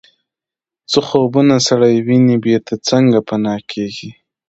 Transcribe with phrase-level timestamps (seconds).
[0.91, 4.09] څه خوبونه سړی ویني بیرته څنګه پناه کیږي